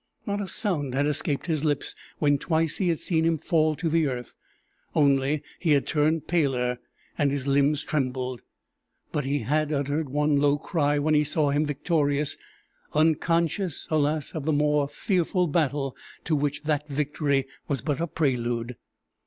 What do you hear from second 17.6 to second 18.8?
was but a prelude.